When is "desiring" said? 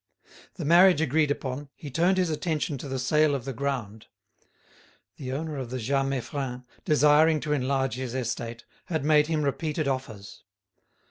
6.83-7.39